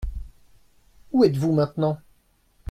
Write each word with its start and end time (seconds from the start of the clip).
Où 1.11 1.25
êtes-vous 1.25 1.51
maintenant? 1.53 1.99